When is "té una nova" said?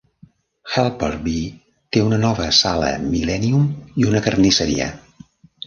1.97-2.49